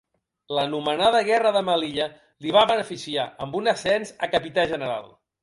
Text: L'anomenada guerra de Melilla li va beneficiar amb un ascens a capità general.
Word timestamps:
L'anomenada 0.59 1.19
guerra 1.27 1.51
de 1.57 1.61
Melilla 1.67 2.07
li 2.47 2.55
va 2.57 2.65
beneficiar 2.73 3.27
amb 3.47 3.61
un 3.61 3.71
ascens 3.75 4.17
a 4.29 4.33
capità 4.35 4.67
general. 4.75 5.07